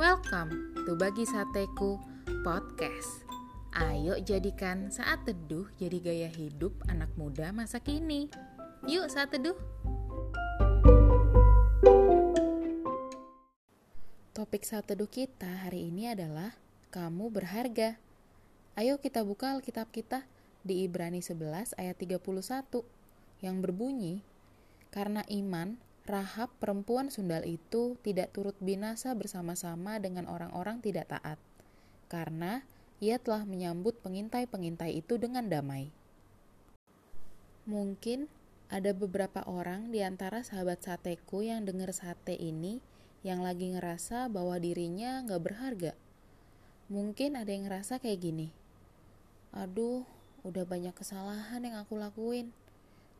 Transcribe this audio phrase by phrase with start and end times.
[0.00, 2.00] Berbagi Sateku
[2.40, 3.28] Podcast.
[3.76, 8.32] Ayo jadikan saat teduh jadi gaya hidup anak muda masa kini.
[8.88, 9.52] Yuk saat teduh.
[14.32, 16.56] Topik saat teduh kita hari ini adalah
[16.88, 18.00] kamu berharga.
[18.80, 20.24] Ayo kita buka Alkitab kita
[20.64, 22.24] di Ibrani 11 ayat 31
[23.44, 24.24] yang berbunyi,
[24.88, 25.76] Karena iman,
[26.08, 31.38] Rahab perempuan sundal itu tidak turut binasa bersama-sama dengan orang-orang tidak taat,
[32.08, 32.64] karena
[33.00, 35.92] ia telah menyambut pengintai-pengintai itu dengan damai.
[37.68, 38.26] Mungkin
[38.72, 42.80] ada beberapa orang di antara sahabat sateku yang dengar sate ini
[43.20, 45.92] yang lagi ngerasa bahwa dirinya nggak berharga.
[46.90, 48.48] Mungkin ada yang ngerasa kayak gini,
[49.54, 50.02] aduh
[50.42, 52.50] udah banyak kesalahan yang aku lakuin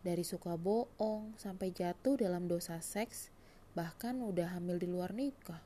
[0.00, 3.28] dari suka bohong sampai jatuh dalam dosa seks,
[3.76, 5.60] bahkan udah hamil di luar nikah.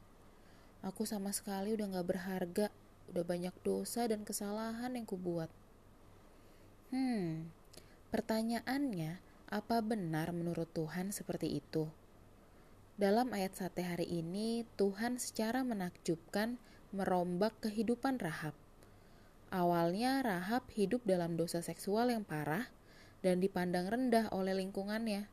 [0.85, 2.67] Aku sama sekali udah gak berharga,
[3.15, 5.49] udah banyak dosa dan kesalahan yang kubuat.
[6.93, 7.49] Hmm,
[8.13, 11.89] pertanyaannya, apa benar menurut Tuhan seperti itu?
[12.95, 16.63] Dalam ayat sate hari ini, Tuhan secara menakjubkan
[16.95, 18.55] merombak kehidupan Rahab.
[19.51, 22.71] Awalnya Rahab hidup dalam dosa seksual yang parah,
[23.25, 25.25] dan dipandang rendah oleh lingkungannya.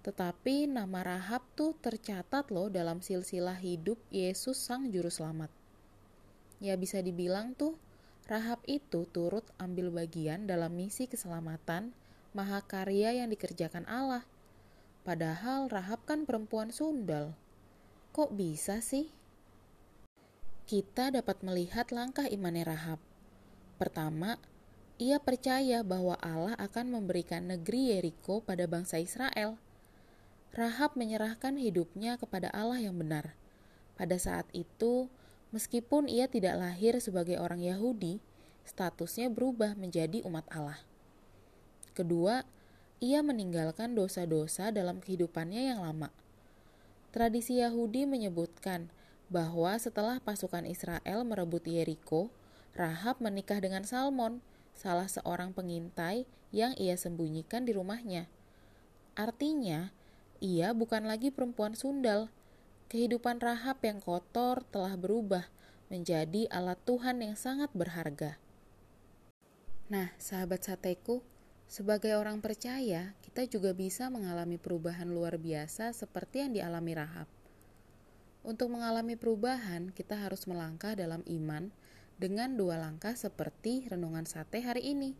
[0.00, 5.52] Tetapi nama Rahab tuh tercatat loh dalam silsilah hidup Yesus Sang Juru Selamat.
[6.64, 7.76] Ya bisa dibilang tuh
[8.24, 11.92] Rahab itu turut ambil bagian dalam misi keselamatan
[12.32, 14.24] mahakarya yang dikerjakan Allah.
[15.04, 17.36] Padahal Rahab kan perempuan sundal.
[18.16, 19.12] Kok bisa sih?
[20.64, 23.00] Kita dapat melihat langkah imannya Rahab.
[23.76, 24.40] Pertama,
[24.94, 29.58] ia percaya bahwa Allah akan memberikan negeri Yeriko pada bangsa Israel.
[30.54, 33.34] Rahab menyerahkan hidupnya kepada Allah yang benar.
[33.98, 35.10] Pada saat itu,
[35.50, 38.22] meskipun ia tidak lahir sebagai orang Yahudi,
[38.62, 40.78] statusnya berubah menjadi umat Allah.
[41.98, 42.46] Kedua,
[43.02, 46.14] ia meninggalkan dosa-dosa dalam kehidupannya yang lama.
[47.10, 48.90] Tradisi Yahudi menyebutkan
[49.26, 52.30] bahwa setelah pasukan Israel merebut Yeriko,
[52.74, 54.42] Rahab menikah dengan Salmon,
[54.74, 58.30] salah seorang pengintai yang ia sembunyikan di rumahnya.
[59.14, 59.94] Artinya,
[60.42, 62.28] ia bukan lagi perempuan sundal.
[62.90, 65.48] Kehidupan Rahab yang kotor telah berubah
[65.88, 68.36] menjadi alat Tuhan yang sangat berharga.
[69.88, 71.22] Nah, sahabat sateku,
[71.70, 77.28] sebagai orang percaya, kita juga bisa mengalami perubahan luar biasa seperti yang dialami Rahab.
[78.44, 81.72] Untuk mengalami perubahan, kita harus melangkah dalam iman
[82.16, 85.18] dengan dua langkah seperti renungan sate hari ini,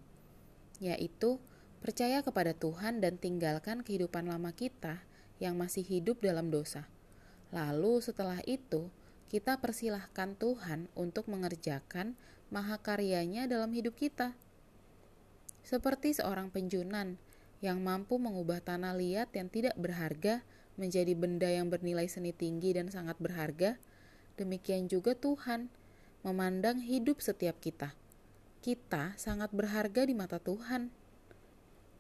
[0.79, 1.43] yaitu
[1.83, 5.03] percaya kepada Tuhan dan tinggalkan kehidupan lama kita
[5.43, 6.87] yang masih hidup dalam dosa.
[7.51, 8.89] Lalu setelah itu,
[9.29, 12.15] kita persilahkan Tuhan untuk mengerjakan
[12.55, 14.39] mahakaryanya dalam hidup kita.
[15.67, 17.19] Seperti seorang penjunan
[17.65, 20.45] yang mampu mengubah tanah liat yang tidak berharga
[20.77, 23.81] menjadi benda yang bernilai seni tinggi dan sangat berharga,
[24.37, 25.73] demikian juga Tuhan
[26.25, 27.93] memandang hidup setiap kita.
[28.65, 30.89] Kita sangat berharga di mata Tuhan.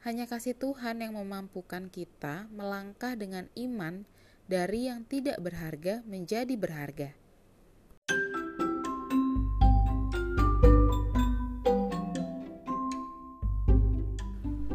[0.00, 4.08] Hanya kasih Tuhan yang memampukan kita melangkah dengan iman
[4.48, 7.12] dari yang tidak berharga menjadi berharga.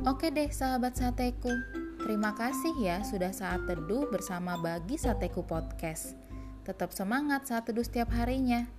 [0.06, 1.54] Oke deh sahabat sateku,
[2.02, 6.18] terima kasih ya sudah saat teduh bersama Bagi Sateku Podcast.
[6.66, 8.79] Tetap semangat saat teduh setiap harinya.